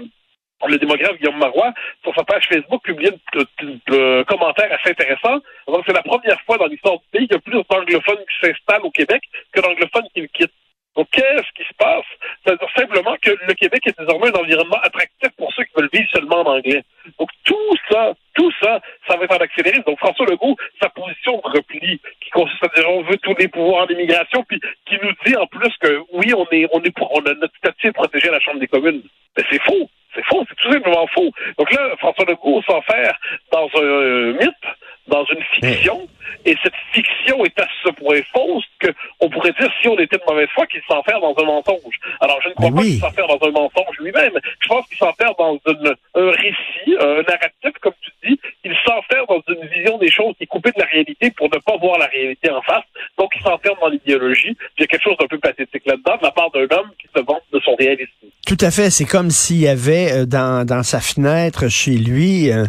le 0.67 0.79
démographe 0.79 1.17
Guillaume 1.19 1.39
Marois, 1.39 1.73
sur 2.03 2.15
sa 2.15 2.25
page 2.25 2.49
Facebook, 2.49 2.83
publié 2.83 3.11
un 3.11 4.25
commentaire 4.25 4.73
assez 4.73 4.91
intéressant. 4.91 5.39
Donc, 5.69 5.85
c'est 5.87 5.93
la 5.93 6.03
première 6.03 6.41
fois 6.43 6.59
dans 6.59 6.67
l'histoire 6.67 6.99
du 6.99 7.05
pays 7.13 7.29
qu'il 7.29 7.37
y 7.37 7.39
a 7.39 7.41
plus 7.41 7.63
d'anglophones 7.71 8.25
qui 8.25 8.47
s'installent 8.47 8.85
au 8.85 8.91
Québec 8.91 9.23
que 9.53 9.61
d'anglophones 9.61 10.09
qui 10.13 10.23
le 10.23 10.27
quittent. 10.29 10.53
Donc, 10.97 11.07
qu'est-ce 11.13 11.53
qui 11.55 11.63
se 11.63 11.75
passe? 11.79 12.05
C'est-à-dire 12.43 12.69
simplement 12.77 13.15
que 13.23 13.31
le 13.31 13.55
Québec 13.55 13.87
est 13.87 13.97
désormais 13.97 14.31
un 14.35 14.41
environnement 14.41 14.81
attractif 14.83 15.31
pour 15.37 15.53
ceux 15.55 15.63
qui 15.63 15.71
veulent 15.77 15.91
vivre 15.93 16.11
seulement 16.11 16.41
en 16.41 16.57
anglais. 16.57 16.83
Donc, 17.21 17.29
tout 17.45 17.77
ça, 17.89 18.15
tout 18.35 18.51
ça, 18.61 18.81
ça 19.07 19.17
va 19.17 19.25
être 19.25 19.35
en 19.35 19.39
accéléré. 19.39 19.79
Donc, 19.87 19.99
François 19.99 20.27
Legault, 20.27 20.57
sa 20.83 20.89
position 20.89 21.37
de 21.37 21.57
repli, 21.57 22.01
qui 22.21 22.31
consiste 22.31 22.65
à 22.65 22.69
dire 22.75 22.91
on 22.91 23.03
veut 23.03 23.17
tous 23.19 23.37
les 23.39 23.47
pouvoirs 23.47 23.85
en 23.85 23.87
immigration, 23.87 24.43
puis 24.49 24.61
qui 24.87 24.97
nous 25.01 25.13
dit 25.25 25.37
en 25.37 25.47
plus 25.47 25.73
que 25.81 26.03
oui, 26.15 26.35
on 26.35 26.47
est, 26.51 26.67
on 26.73 26.83
est 26.83 26.91
pour, 26.91 27.13
on 27.15 27.25
a 27.27 27.35
notre 27.35 27.57
statut 27.59 27.93
protégé 27.93 28.29
à 28.31 28.33
la 28.33 28.41
Chambre 28.41 28.59
des 28.59 28.67
communes. 28.67 29.03
Mais 29.37 29.45
c'est 29.51 29.63
faux. 29.63 29.89
C'est 30.19 30.25
faux, 30.25 30.45
c'est 30.49 30.57
tout 30.57 30.73
simplement 30.73 31.07
faux. 31.07 31.31
Donc 31.57 31.73
là, 31.73 31.95
François 31.99 32.25
Legault 32.25 32.61
s'enferme 32.63 33.15
dans 33.53 33.69
un 33.77 34.33
mythe, 34.33 34.67
dans 35.07 35.25
une 35.27 35.45
fiction, 35.55 36.09
et 36.45 36.57
cette 36.63 36.75
fiction 36.93 37.45
est 37.45 37.59
à 37.61 37.67
ce 37.85 37.91
point 37.91 38.21
fausse 38.33 38.65
qu'on 38.83 39.31
pourrait 39.31 39.53
dire, 39.53 39.71
si 39.81 39.87
on 39.87 39.97
était 39.99 40.17
de 40.17 40.23
mauvaise 40.29 40.49
foi, 40.49 40.67
qu'il 40.67 40.83
s'enferme 40.89 41.21
dans 41.21 41.35
un 41.39 41.47
mensonge. 41.47 42.01
Alors, 42.21 42.41
je 42.43 42.49
ne 42.49 42.55
crois 42.55 42.71
pas 42.71 42.83
qu'il 42.83 42.99
s'enferme 42.99 43.29
dans 43.29 43.47
un 43.47 43.51
mensonge 43.53 43.99
lui-même. 44.01 44.33
Je 44.61 44.69
pense 44.69 44.87
qu'il 44.89 44.99
s'enferme 44.99 45.35
dans 45.39 45.59
une, 45.69 45.95
un 46.15 46.31
récit, 46.31 46.97
un 47.01 47.23
narratif, 47.23 47.79
comme 47.81 47.95
tu 48.03 48.11
dis. 48.29 48.41
Il 48.65 48.77
s'enferme 48.85 49.27
dans 49.29 49.43
une 49.55 49.69
vision 49.69 49.99
des 49.99 50.11
choses 50.11 50.35
qui 50.37 50.45
est 50.45 50.47
coupée 50.47 50.73
de 50.73 50.81
la 50.81 50.87
réalité 50.87 51.31
pour 51.31 51.49
ne 51.49 51.59
pas 51.59 51.77
voir 51.77 51.99
la 51.99 52.07
réalité 52.07 52.51
en 52.51 52.63
face. 52.63 52.85
Donc, 53.17 53.31
il 53.37 53.43
s'enferme 53.43 53.79
dans 53.81 53.89
l'idéologie. 53.89 54.57
Il 54.77 54.81
y 54.81 54.85
a 54.85 54.87
quelque 54.89 55.05
chose 55.05 55.17
d'un 55.17 55.27
peu 55.27 55.39
pathétique 55.39 55.87
là-dedans, 55.87 56.17
de 56.17 56.25
la 56.25 56.33
part 56.33 56.51
d'un 56.51 56.67
homme 56.77 56.91
qui 56.99 57.09
se 57.15 57.23
vante 57.23 57.45
de 57.53 57.61
son 57.61 57.77
réalisme. 57.77 58.28
Tout 58.49 58.57
à 58.63 58.71
fait. 58.71 58.89
C'est 58.89 59.05
comme 59.05 59.29
s'il 59.29 59.59
y 59.59 59.69
avait 59.69 60.11
euh, 60.11 60.25
dans, 60.25 60.67
dans 60.67 60.83
sa 60.83 61.01
fenêtre 61.01 61.69
chez 61.69 61.99
lui 61.99 62.51
euh, 62.51 62.65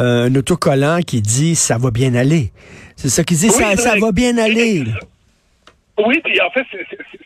un 0.00 0.34
autocollant 0.34 1.02
qui 1.06 1.22
dit 1.22 1.54
ça 1.54 1.78
va 1.78 1.92
bien 1.92 2.16
aller. 2.16 2.50
C'est 2.96 3.08
ça 3.08 3.22
qu'il 3.22 3.36
dit, 3.36 3.48
ça, 3.48 3.76
ça 3.76 3.94
va 3.96 4.10
bien 4.10 4.36
aller. 4.38 4.82
Oui, 6.04 6.20
puis 6.24 6.40
en 6.40 6.50
fait, 6.50 6.66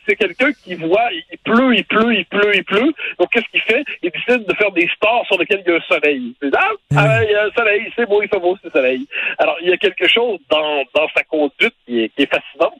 c'est 0.07 0.15
quelqu'un 0.15 0.51
qui 0.63 0.75
voit, 0.75 1.09
il 1.11 1.37
pleut, 1.39 1.75
il 1.75 1.83
pleut, 1.85 2.13
il 2.13 2.25
pleut, 2.25 2.55
il 2.55 2.63
pleut. 2.63 2.93
Donc, 3.19 3.29
qu'est-ce 3.31 3.49
qu'il 3.51 3.61
fait? 3.61 3.83
Il 4.03 4.11
décide 4.11 4.45
de 4.47 4.53
faire 4.53 4.71
des 4.71 4.87
stars 4.95 5.25
sur 5.25 5.39
lesquels 5.39 5.63
il 5.65 5.71
y 5.71 5.73
a 5.73 5.77
un 5.77 5.81
soleil. 5.81 6.35
Il 6.41 6.49
dit, 6.49 6.57
ah, 6.57 6.69
ah 6.95 7.23
il 7.23 7.31
y 7.31 7.35
a 7.35 7.45
un 7.45 7.51
soleil, 7.57 7.91
c'est 7.95 8.07
beau, 8.07 8.21
il 8.21 8.29
fait 8.29 8.39
beau, 8.39 8.55
c'est 8.61 8.71
soleil. 8.71 9.07
Alors, 9.39 9.57
il 9.63 9.69
y 9.69 9.73
a 9.73 9.77
quelque 9.77 10.07
chose 10.07 10.39
dans, 10.49 10.83
dans 10.93 11.07
sa 11.15 11.23
conduite 11.23 11.73
qui 11.85 12.03
est, 12.03 12.09
qui 12.09 12.21
est 12.21 12.31
fascinant. 12.31 12.73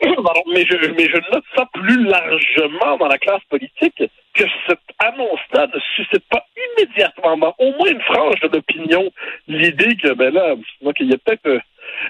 mais, 0.54 0.64
je, 0.66 0.90
mais 0.92 1.08
je 1.08 1.32
note 1.32 1.44
ça 1.56 1.68
plus 1.72 2.04
largement 2.04 2.96
dans 2.98 3.08
la 3.08 3.18
classe 3.18 3.42
politique 3.48 4.02
que 4.34 4.44
cette 4.66 4.78
annonce-là 4.98 5.66
ne 5.74 5.80
suscite 5.96 6.24
pas 6.28 6.44
immédiatement, 6.78 7.54
au 7.58 7.72
moins 7.72 7.90
une 7.90 8.00
frange 8.02 8.40
de 8.40 8.48
l'opinion, 8.48 9.10
l'idée 9.48 9.96
que, 9.96 10.12
ben 10.14 10.32
là, 10.32 10.54
qu'il 10.94 11.10
y 11.10 11.14
a 11.14 11.18
peut-être... 11.18 11.60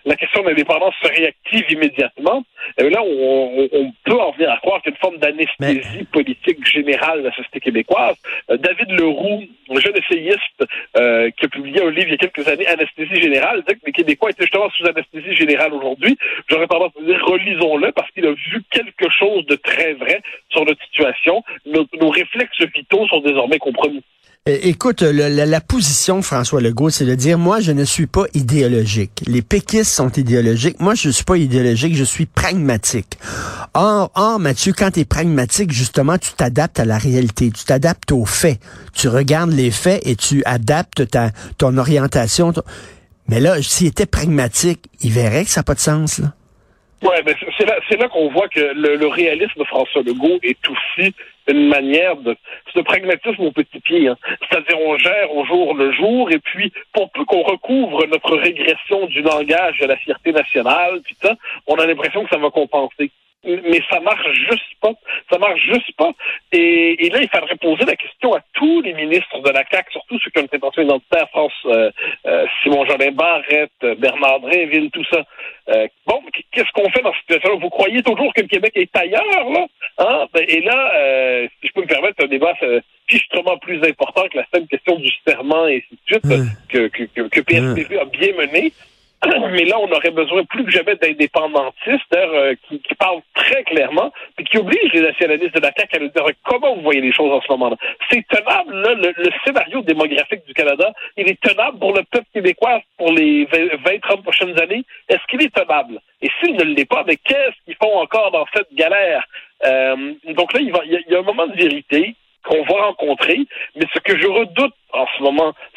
La 0.05 0.17
question 0.17 0.43
de 0.43 0.49
l'indépendance 0.49 0.95
se 1.03 1.09
réactive 1.09 1.65
immédiatement. 1.71 2.45
Et 2.79 2.89
là, 2.89 3.03
on, 3.03 3.69
on, 3.73 3.93
peut 4.05 4.21
en 4.21 4.33
venir 4.33 4.51
à 4.51 4.57
croire 4.59 4.83
qu'il 4.83 4.93
y 4.93 4.95
a 4.95 4.97
une 4.97 5.01
forme 5.01 5.19
d'anesthésie 5.19 6.05
politique 6.13 6.65
générale 6.67 7.21
de 7.23 7.29
la 7.29 7.35
société 7.35 7.61
québécoise. 7.61 8.17
Euh, 8.51 8.57
David 8.57 8.91
Leroux, 8.93 9.43
un 9.71 9.81
jeune 9.81 9.97
essayiste 9.97 10.65
euh, 10.97 11.31
qui 11.31 11.47
a 11.47 11.49
publié 11.49 11.83
un 11.83 11.91
livre 11.91 12.09
il 12.09 12.13
y 12.13 12.15
a 12.15 12.17
quelques 12.17 12.47
années, 12.49 12.67
Anesthésie 12.67 13.21
générale, 13.21 13.65
que 13.65 13.73
les 13.87 13.93
Québécois 13.93 14.31
étaient 14.31 14.45
justement 14.45 14.71
sous 14.71 14.87
anesthésie 14.87 15.35
générale 15.35 15.73
aujourd'hui. 15.73 16.17
J'aurais 16.49 16.67
tendance 16.67 16.93
à 17.01 17.05
dire 17.05 17.25
relisons-le 17.25 17.93
parce 17.93 18.11
qu'il 18.13 18.27
a 18.27 18.33
vu 18.33 18.63
quelque 18.71 19.09
chose 19.11 19.47
de 19.47 19.57
très 19.57 19.95
vrai 19.95 20.23
sur 20.51 20.65
notre 20.65 20.83
situation. 20.85 21.43
Nos, 21.67 21.87
nos 22.01 22.11
réflexes 22.11 22.63
vitaux 22.75 23.07
sont 23.09 23.21
désormais 23.21 23.59
compromis. 23.59 24.03
Écoute, 24.47 25.03
la, 25.03 25.61
position 25.61 26.23
François 26.23 26.63
Legault, 26.63 26.89
c'est 26.89 27.05
de 27.05 27.15
dire, 27.15 27.37
moi, 27.37 27.61
je 27.61 27.73
ne 27.73 27.85
suis 27.85 28.07
pas 28.07 28.25
idéologique. 28.33 29.23
Les 29.27 29.43
péquistes 29.43 29.93
sont 29.93 30.09
idéologiques. 30.13 30.81
Moi, 30.81 30.95
je 30.95 31.09
ne 31.09 31.13
suis 31.13 31.25
pas 31.25 31.37
idéologique, 31.37 31.95
je 31.95 32.05
suis 32.05 32.25
pragmatique. 32.25 33.19
Or, 33.75 34.11
or 34.15 34.39
Mathieu, 34.41 34.73
quand 34.73 34.93
tu 34.93 35.01
es 35.01 35.05
pragmatique, 35.05 35.73
justement, 35.73 36.17
tu 36.17 36.33
t'adaptes 36.33 36.81
à 36.81 36.87
la 36.87 36.97
réalité, 36.97 37.51
tu 37.51 37.67
t'adaptes 37.67 38.13
aux 38.13 38.25
faits. 38.25 38.59
Tu 38.95 39.09
regardes 39.09 39.53
les 39.53 39.71
faits 39.71 40.01
et 40.07 40.17
tu 40.17 40.43
adaptes 40.47 41.11
ta, 41.11 41.33
ton 41.59 41.77
orientation. 41.77 42.55
Mais 43.29 43.41
là, 43.41 43.61
s'il 43.61 43.89
était 43.89 44.07
pragmatique, 44.07 44.87
il 45.03 45.13
verrait 45.13 45.45
que 45.45 45.51
ça 45.51 45.61
n'a 45.61 45.65
pas 45.65 45.75
de 45.75 45.81
sens, 45.81 46.19
là. 46.19 46.29
Ouais, 47.03 47.23
mais 47.25 47.35
c'est 47.59 47.67
là, 47.67 47.77
là 47.99 48.09
qu'on 48.09 48.31
voit 48.31 48.49
que 48.49 48.61
le, 48.61 48.97
le, 48.97 49.07
réalisme 49.07 49.59
de 49.59 49.65
François 49.65 50.03
Legault 50.03 50.39
est 50.43 50.59
aussi 50.69 51.15
une 51.53 51.69
manière 51.69 52.17
de, 52.17 52.37
ce 52.75 52.81
pragmatisme 52.81 53.43
au 53.43 53.53
petit 53.53 53.81
pied. 53.81 54.09
Hein. 54.09 54.17
C'est-à-dire, 54.41 54.79
on 54.85 54.99
gère 54.99 55.35
au 55.35 55.45
jour 55.45 55.75
le 55.75 55.93
jour, 55.93 56.31
et 56.31 56.39
puis, 56.39 56.73
pour 56.93 57.11
peu 57.11 57.25
qu'on 57.25 57.43
recouvre 57.43 58.07
notre 58.07 58.37
régression 58.37 59.07
du 59.07 59.23
langage 59.23 59.79
de 59.79 59.87
la 59.87 59.97
fierté 59.97 60.33
nationale, 60.33 61.01
ça, 61.23 61.35
on 61.67 61.75
a 61.77 61.87
l'impression 61.87 62.25
que 62.25 62.31
ça 62.31 62.39
va 62.39 62.51
compenser 62.51 63.11
mais 63.45 63.81
ça 63.91 64.01
marche 64.01 64.27
juste 64.33 64.75
pas. 64.81 64.93
Ça 65.31 65.39
marche 65.39 65.61
juste 65.63 65.97
pas. 65.97 66.11
Et, 66.53 67.07
et, 67.07 67.11
là, 67.11 67.21
il 67.23 67.29
faudrait 67.29 67.57
poser 67.57 67.85
la 67.85 67.97
question 67.97 68.35
à 68.35 68.41
tous 68.53 68.83
les 68.83 68.93
ministres 68.93 69.41
de 69.41 69.51
la 69.51 69.65
CAQ, 69.71 69.93
surtout 69.93 70.19
ceux 70.19 70.31
qui 70.31 70.39
ont 70.39 70.43
une 70.43 70.49
prétention 70.49 70.83
identitaire, 70.83 71.29
France, 71.31 71.53
euh, 71.67 71.91
euh, 72.27 72.47
Simon 72.63 72.85
Jolin 72.85 73.13
Barrette, 73.13 73.99
Bernard 73.99 74.41
Drinville, 74.41 74.91
tout 74.91 75.05
ça. 75.11 75.25
Euh, 75.71 75.87
bon, 76.07 76.21
qu'est-ce 76.53 76.71
qu'on 76.73 76.91
fait 76.91 77.03
dans 77.03 77.13
cette 77.13 77.23
situation-là? 77.23 77.57
Vous 77.61 77.71
croyez 77.71 78.03
toujours 78.03 78.33
que 78.35 78.43
le 78.43 78.49
Québec 78.49 78.73
est 78.75 78.95
ailleurs, 78.97 79.51
là? 79.51 79.67
Hein? 79.99 80.27
Ben, 80.35 80.45
et 80.47 80.61
là, 80.61 80.93
euh, 80.97 81.49
si 81.61 81.69
je 81.69 81.73
peux 81.73 81.83
me 81.83 81.87
permettre, 81.87 82.25
un 82.25 82.29
débat 82.29 82.55
fichtrement 83.09 83.57
plus 83.59 83.83
important 83.85 84.29
que 84.29 84.39
la 84.39 84.47
seule 84.53 84.67
question 84.67 84.97
du 84.97 85.11
serment 85.27 85.67
et 85.67 85.77
ainsi 85.77 85.87
de 85.91 85.99
suite, 86.07 86.49
que, 86.69 86.89
que, 86.89 87.05
que, 87.05 87.23
que 87.29 87.41
PSPV 87.41 87.99
a 87.99 88.05
bien 88.05 88.33
mené. 88.35 88.73
mais 89.51 89.65
là, 89.65 89.79
on 89.79 89.91
aurait 89.93 90.11
besoin 90.11 90.45
plus 90.45 90.65
que 90.65 90.71
jamais 90.71 90.97
d'indépendantistes 90.97 92.15
euh, 92.15 92.55
qui, 92.67 92.81
qui, 92.81 92.95
parlent 92.95 93.21
très 93.35 93.63
clairement, 93.65 94.13
puis 94.37 94.47
qui 94.47 94.59
obligent 94.59 94.93
les 94.95 95.03
nationalistes 95.03 95.55
de 95.55 95.61
la 95.61 95.73
CAQ 95.77 95.97
à 95.97 95.99
nous 96.01 96.09
dire 96.09 96.25
comment 96.45 96.75
vous 96.75 96.83
voyez 96.83 97.03
les 97.03 97.13
choses 97.13 97.31
en 97.31 97.41
ce 97.43 97.53
moment-là. 97.53 97.77
C'est 98.11 98.27
tenable, 98.29 98.75
là, 98.75 98.95
le, 98.95 99.31
scénario 99.45 99.83
démographique 99.83 100.47
du 100.47 100.55
Canada, 100.55 100.91
il 101.19 101.29
est 101.29 101.41
tenable 101.41 101.79
pour 101.79 101.95
le 101.95 102.03
peuple 102.11 102.27
québécois 102.33 102.81
pour 102.97 103.13
les 103.13 103.45
20-30 103.45 104.23
prochaines 104.23 104.59
années. 104.59 104.85
Est-ce 105.09 105.25
qu'il 105.29 105.43
est 105.43 105.55
tenable? 105.55 106.01
Et 106.23 106.31
s'il 106.41 106.57
ne 106.57 106.65
l'est 106.65 106.89
pas, 106.89 107.05
mais 107.07 107.17
qu'est-ce 107.17 107.65
qu'ils 107.67 107.77
font 107.77 107.99
encore 107.99 108.31
dans 108.31 108.47
cette 108.55 108.73
galère? 108.73 109.25
Euh, 109.65 110.15
donc 110.35 110.55
là, 110.55 110.61
il, 110.61 110.73
va, 110.73 110.81
il 110.87 111.05
y 111.09 111.15
a 111.15 111.19
un 111.19 111.23
moment 111.23 111.47
de 111.47 111.57
vérité 111.57 112.15
qu'on 112.45 112.63
va 112.63 112.87
rencontrer, 112.87 113.41
mais 113.77 113.85
ce 113.93 114.01
que 114.01 114.19
je 114.19 114.27
redoute 114.27 114.75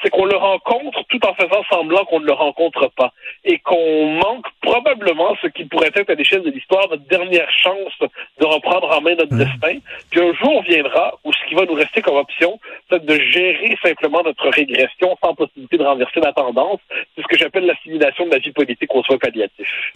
c'est 0.02 0.10
qu'on 0.10 0.26
le 0.26 0.36
rencontre 0.36 1.04
tout 1.10 1.26
en 1.26 1.34
faisant 1.34 1.64
semblant 1.70 2.06
qu'on 2.06 2.20
ne 2.20 2.26
le 2.26 2.34
rencontre 2.34 2.88
pas 2.96 3.14
et 3.46 3.60
qu'on 3.60 4.08
manque 4.14 4.46
probablement 4.62 5.36
ce 5.42 5.48
qui 5.48 5.66
pourrait 5.66 5.92
être 5.94 6.10
à 6.10 6.14
l'échelle 6.16 6.44
de 6.44 6.52
l'histoire 6.52 6.88
notre 6.90 7.08
dernière 7.08 7.50
chance 7.62 8.10
de 8.40 8.46
reprendre 8.46 8.90
en 8.90 9.02
main 9.02 9.16
notre 9.16 9.36
destin. 9.36 9.80
Puis 10.10 10.22
un 10.22 10.34
jour 10.34 10.64
viendra 10.64 11.14
où 11.24 11.34
ce 11.34 11.50
qui 11.50 11.56
va 11.56 11.66
nous 11.66 11.74
rester 11.74 12.02
comme 12.02 12.16
option, 12.16 12.60
c'est 12.90 13.04
de 13.06 13.14
gérer 13.14 13.78
simplement 13.84 14.24
notre 14.24 14.50
régression 14.50 15.18
sans 15.22 15.36
possibilité 15.36 15.78
de 15.78 15.84
renverser 15.84 16.20
la 16.22 16.32
tendance. 16.32 16.80
C'est 17.16 17.22
ce 17.22 17.28
que 17.28 17.38
j'appelle 17.38 17.66
l'assimilation 17.66 18.26
de 18.26 18.32
la 18.32 18.40
vie 18.40 18.52
politique 18.52 18.94
au 18.96 19.04
soin 19.04 19.18
palliatif. 19.18 19.68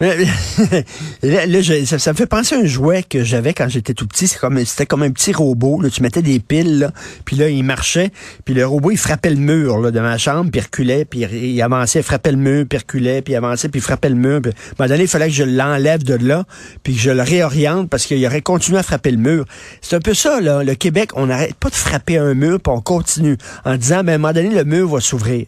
là, 1.22 1.62
ça, 1.98 2.12
me 2.12 2.16
fait 2.16 2.28
penser 2.28 2.54
à 2.54 2.58
un 2.58 2.66
jouet 2.66 3.02
que 3.02 3.24
j'avais 3.24 3.54
quand 3.54 3.68
j'étais 3.68 3.94
tout 3.94 4.06
petit. 4.06 4.26
C'était 4.26 4.40
comme, 4.40 4.58
comme 4.88 5.02
un 5.02 5.12
petit 5.12 5.32
robot. 5.32 5.80
Là. 5.80 5.90
Tu 5.90 6.02
mettais 6.02 6.22
des 6.22 6.40
piles, 6.40 6.80
là, 6.80 6.90
puis 7.24 7.36
là, 7.36 7.48
il 7.48 7.62
marchait, 7.64 8.10
puis 8.44 8.54
le 8.54 8.66
robot, 8.66 8.90
il 8.90 8.98
frappait 8.98 9.30
le 9.30 9.36
mur 9.36 9.78
là, 9.78 9.90
de 9.90 10.00
ma 10.00 10.18
chambre, 10.18 10.50
puis 10.50 10.60
reculait, 10.60 11.04
puis 11.04 11.20
il 11.20 11.62
avançait, 11.62 12.02
frappait 12.02 12.32
le 12.32 12.38
mur, 12.38 12.64
puis 12.68 12.78
reculait, 12.78 13.22
puis 13.22 13.34
avançait, 13.38 13.68
puis 13.68 13.80
frappait 13.80 14.10
le 14.10 14.14
mur. 14.14 14.40
Puis, 14.42 14.52
à 14.52 14.54
un 14.54 14.74
moment 14.78 14.88
donné, 14.88 15.04
il 15.04 15.08
fallait 15.08 15.28
que 15.28 15.32
je 15.32 15.44
l'enlève 15.44 16.04
de 16.04 16.14
là, 16.14 16.44
puis 16.82 16.94
que 16.94 17.00
je 17.00 17.10
le 17.10 17.22
réoriente 17.22 17.88
parce 17.90 18.06
qu'il 18.06 18.24
aurait 18.26 18.42
continué 18.42 18.78
à 18.78 18.82
frapper 18.82 19.10
le 19.10 19.16
mur. 19.16 19.44
C'est 19.80 19.96
un 19.96 20.00
peu 20.00 20.14
ça, 20.14 20.40
là. 20.40 20.62
Le 20.62 20.74
Québec, 20.74 21.10
on 21.14 21.26
n'arrête 21.26 21.54
pas 21.54 21.70
de 21.70 21.74
frapper 21.74 22.18
un 22.18 22.34
mur, 22.34 22.60
puis 22.60 22.72
on 22.72 22.80
continue 22.80 23.36
en 23.64 23.76
disant, 23.76 24.02
mais 24.04 24.12
à 24.12 24.14
un 24.16 24.18
moment 24.18 24.32
donné, 24.32 24.54
le 24.54 24.64
mur 24.64 24.88
va 24.88 25.00
s'ouvrir. 25.00 25.46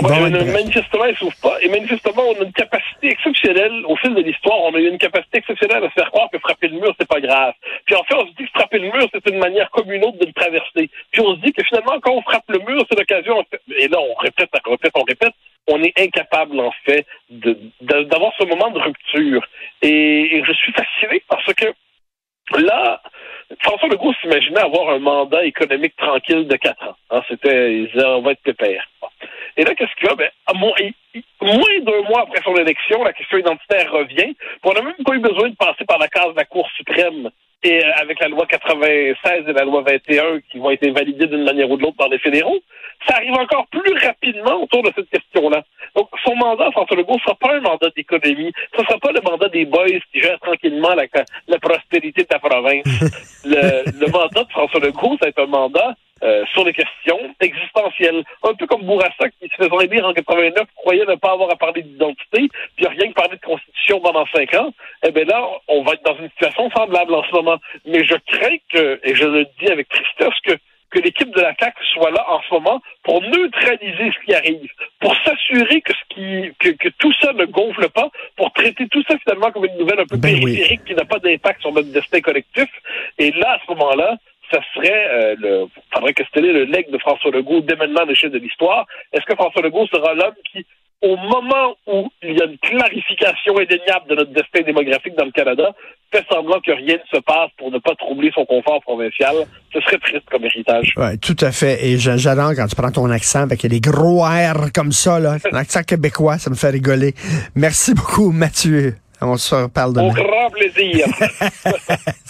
Bon, 0.00 0.08
manifestement, 0.08 1.04
il 1.04 1.16
s'ouvre 1.16 1.36
pas. 1.42 1.58
Et 1.60 1.68
manifestement, 1.68 2.22
on 2.30 2.40
a 2.40 2.44
une 2.44 2.52
capacité 2.52 3.10
exceptionnelle, 3.10 3.84
au 3.86 3.94
fil 3.96 4.14
de 4.14 4.22
l'histoire, 4.22 4.58
on 4.62 4.74
a 4.74 4.78
eu 4.78 4.88
une 4.88 4.96
capacité 4.96 5.38
exceptionnelle 5.38 5.84
à 5.84 5.88
se 5.88 5.92
faire 5.92 6.10
croire 6.10 6.30
que 6.32 6.38
frapper 6.38 6.68
le 6.68 6.80
mur, 6.80 6.94
c'est 6.98 7.06
pas 7.06 7.20
grave. 7.20 7.52
Puis 7.84 7.94
en 7.94 8.02
fait, 8.04 8.14
on 8.14 8.26
se 8.26 8.32
dit 8.32 8.44
que 8.44 8.58
frapper 8.58 8.78
le 8.78 8.90
mur, 8.90 9.06
c'est 9.12 9.28
une 9.30 9.38
manière 9.38 9.70
comme 9.70 9.92
une 9.92 10.02
autre 10.04 10.18
de 10.18 10.26
le 10.26 10.32
traverser. 10.32 10.88
Puis 11.10 11.20
on 11.20 11.36
se 11.36 11.40
dit 11.40 11.52
que 11.52 11.62
finalement, 11.64 12.00
quand 12.00 12.12
on 12.12 12.22
frappe 12.22 12.48
le 12.48 12.60
mur, 12.60 12.82
c'est 12.88 12.98
l'occasion, 12.98 13.44
et 13.78 13.88
là, 13.88 13.98
on 14.00 14.14
répète, 14.14 14.48
on 14.66 14.70
répète, 14.70 14.92
on 14.94 15.04
répète, 15.04 15.34
on 15.68 15.82
est 15.82 15.98
incapable, 15.98 16.58
en 16.60 16.72
fait, 16.84 17.06
d'avoir 17.30 18.32
ce 18.38 18.44
moment 18.44 18.70
de 18.70 18.80
rupture. 18.80 19.46
Et, 19.82 20.42
je 20.44 20.52
suis 20.52 20.72
fasciné 20.72 21.22
parce 21.28 21.52
que 21.54 21.66
là, 22.58 23.00
François 23.60 23.88
Legault 23.88 24.14
s'imaginait 24.20 24.60
avoir 24.60 24.90
un 24.90 24.98
mandat 24.98 25.44
économique 25.44 25.96
tranquille 25.96 26.48
de 26.48 26.56
quatre 26.56 26.82
ans. 26.82 26.96
Hein, 27.10 27.22
C'était, 27.28 27.74
il 27.74 27.86
disait, 27.92 28.04
on 28.04 28.22
va 28.22 28.32
être 28.32 28.42
pépère. 28.42 28.88
Et 29.56 29.64
là, 29.64 29.74
qu'est-ce 29.74 29.94
qu'il 29.96 30.08
y 30.08 30.10
a? 30.10 30.14
Ben, 30.14 30.30
moins, 30.54 30.72
moins 31.42 31.78
d'un 31.80 32.08
mois 32.08 32.22
après 32.22 32.40
son 32.42 32.56
élection, 32.56 33.04
la 33.04 33.12
question 33.12 33.38
identitaire 33.38 33.92
revient. 33.92 34.34
On 34.64 34.72
n'a 34.72 34.82
même 34.82 34.94
pas 35.04 35.14
eu 35.14 35.18
besoin 35.18 35.50
de 35.50 35.56
passer 35.56 35.84
par 35.84 35.98
la 35.98 36.08
case 36.08 36.32
de 36.32 36.36
la 36.36 36.46
Cour 36.46 36.68
suprême 36.76 37.30
et 37.62 37.84
euh, 37.84 37.92
avec 37.96 38.20
la 38.20 38.28
loi 38.28 38.46
96 38.46 39.44
et 39.46 39.52
la 39.52 39.64
loi 39.64 39.82
21 39.82 40.40
qui 40.50 40.58
vont 40.58 40.70
être 40.70 40.88
validées 40.90 41.26
d'une 41.26 41.44
manière 41.44 41.70
ou 41.70 41.76
de 41.76 41.82
l'autre 41.82 41.96
par 41.96 42.08
les 42.08 42.18
fédéraux, 42.18 42.60
ça 43.06 43.16
arrive 43.16 43.34
encore 43.34 43.66
plus 43.68 43.94
rapidement 44.04 44.62
autour 44.62 44.82
de 44.82 44.92
cette 44.94 45.10
question-là. 45.10 45.62
Donc, 45.96 46.08
son 46.24 46.36
mandat, 46.36 46.70
François 46.72 46.96
Legault, 46.96 47.14
ne 47.14 47.20
sera 47.20 47.34
pas 47.34 47.54
un 47.54 47.60
mandat 47.60 47.88
d'économie. 47.96 48.52
Ce 48.74 48.80
ne 48.80 48.86
sera 48.86 48.98
pas 48.98 49.12
le 49.12 49.20
mandat 49.20 49.48
des 49.48 49.64
boys 49.64 49.86
qui 50.12 50.20
gèrent 50.20 50.40
tranquillement 50.40 50.94
la, 50.94 51.04
la 51.48 51.58
prospérité 51.58 52.22
de 52.22 52.28
la 52.30 52.38
province. 52.38 53.42
le, 53.44 54.00
le 54.00 54.10
mandat 54.10 54.44
de 54.44 54.50
François 54.50 54.80
Legault, 54.80 55.16
ça 55.18 55.26
va 55.26 55.28
être 55.28 55.42
un 55.42 55.46
mandat 55.46 55.94
euh, 56.22 56.44
sur 56.52 56.64
les 56.64 56.72
questions 56.72 57.18
existentielles. 57.40 58.22
Un 58.44 58.54
peu 58.54 58.66
comme 58.68 58.82
Bourassa 58.82 59.28
qui 59.40 59.48
se 59.48 59.56
faisait 59.56 59.84
élire 59.86 60.06
en 60.06 60.12
89 60.12 60.68
croyait 60.76 61.04
ne 61.04 61.16
pas 61.16 61.32
avoir 61.32 61.50
à 61.50 61.56
parler 61.56 61.82
d'identité, 61.82 62.48
puis 62.76 62.86
rien 62.86 63.08
que 63.08 63.14
parler 63.14 63.36
de 63.36 63.44
constitution 63.44 63.98
pendant 64.00 64.24
cinq 64.26 64.54
ans. 64.54 64.72
Eh 65.04 65.10
bien 65.10 65.24
là, 65.24 65.44
on 65.66 65.82
va 65.82 65.94
être 65.94 66.04
dans 66.04 66.16
une 66.18 66.30
situation 66.30 66.70
semblable 66.70 67.12
en 67.12 67.24
ce 67.24 67.32
moment. 67.32 67.56
Mais 67.86 68.04
je 68.04 68.14
crains 68.14 68.56
que, 68.72 69.00
et 69.02 69.16
je 69.16 69.24
le 69.24 69.46
dis 69.60 69.68
avec 69.68 69.88
tristesse, 69.88 70.38
que 70.44 70.52
que 70.92 71.00
l'équipe 71.00 71.34
de 71.34 71.40
la 71.40 71.54
CAC 71.54 71.74
soit 71.94 72.10
là 72.10 72.24
en 72.28 72.40
ce 72.42 72.54
moment 72.54 72.80
pour 73.02 73.20
neutraliser 73.22 74.12
ce 74.12 74.24
qui 74.24 74.34
arrive, 74.34 74.70
pour 75.00 75.14
s'assurer 75.24 75.80
que 75.80 75.92
ce 75.92 76.14
qui 76.14 76.52
que, 76.58 76.68
que, 76.70 76.88
tout 76.98 77.12
ça 77.20 77.32
ne 77.32 77.46
gonfle 77.46 77.88
pas, 77.88 78.10
pour 78.36 78.52
traiter 78.52 78.86
tout 78.88 79.02
ça 79.08 79.16
finalement 79.18 79.50
comme 79.50 79.64
une 79.64 79.78
nouvelle 79.78 80.00
un 80.00 80.06
peu 80.06 80.16
ben 80.16 80.38
périphérique 80.38 80.84
qui 80.84 80.94
n'a 80.94 81.04
pas 81.04 81.18
d'impact 81.18 81.62
sur 81.62 81.72
notre 81.72 81.90
destin 81.90 82.20
collectif. 82.20 82.68
Et 83.18 83.30
là, 83.32 83.52
à 83.52 83.58
ce 83.66 83.72
moment-là, 83.72 84.16
ça 84.52 84.60
serait 84.74 85.08
euh, 85.10 85.34
le 85.38 85.66
faudrait 85.92 86.14
questionner 86.14 86.52
le 86.52 86.64
leg 86.64 86.90
de 86.90 86.98
François 86.98 87.30
Legault 87.30 87.60
dès 87.60 87.76
maintenant 87.76 88.02
à 88.02 88.04
l'échelle 88.04 88.30
de 88.30 88.38
l'histoire. 88.38 88.86
Est-ce 89.12 89.24
que 89.24 89.34
François 89.34 89.62
Legault 89.62 89.86
sera 89.86 90.14
l'homme 90.14 90.34
qui, 90.52 90.66
au 91.00 91.16
moment 91.16 91.76
où 91.86 92.10
il 92.22 92.38
y 92.38 92.42
a 92.42 92.44
une 92.44 92.58
clarification 92.58 93.58
indéniable 93.58 94.08
de 94.08 94.14
notre 94.14 94.32
destin 94.32 94.62
démographique 94.62 95.14
dans 95.14 95.24
le 95.24 95.32
Canada, 95.32 95.74
fait 96.12 96.24
semblant 96.30 96.60
que 96.60 96.72
rien 96.72 96.96
ne 96.96 97.18
se 97.18 97.22
passe 97.22 97.50
pour 97.58 97.70
ne 97.70 97.78
pas 97.78 97.94
troubler 97.96 98.30
son 98.34 98.44
confort 98.44 98.80
provincial. 98.82 99.34
Ce 99.72 99.80
serait 99.80 99.98
triste 99.98 100.24
comme 100.30 100.44
héritage. 100.44 100.92
Oui, 100.96 101.18
tout 101.18 101.36
à 101.40 101.52
fait. 101.52 101.86
Et 101.86 101.98
j'adore 101.98 102.52
quand 102.54 102.66
tu 102.66 102.76
prends 102.76 102.90
ton 102.90 103.10
accent 103.10 103.42
avec 103.42 103.66
des 103.66 103.80
gros 103.80 104.26
airs 104.26 104.72
comme 104.74 104.92
ça, 104.92 105.18
là. 105.18 105.36
L'accent 105.52 105.82
québécois, 105.82 106.38
ça 106.38 106.50
me 106.50 106.54
fait 106.54 106.70
rigoler. 106.70 107.14
Merci 107.54 107.94
beaucoup, 107.94 108.30
Mathieu. 108.30 108.94
On 109.24 109.36
se 109.36 109.54
reparle 109.54 109.94
demain. 109.94 110.08
Au 110.08 110.12
grand 110.12 110.50
plaisir. 110.50 111.06